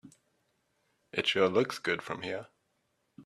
[1.11, 2.47] It sure looks good from here.